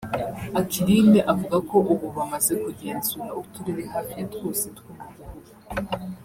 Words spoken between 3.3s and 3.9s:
uturere